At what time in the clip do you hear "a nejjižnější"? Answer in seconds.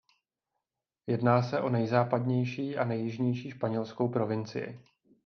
2.77-3.51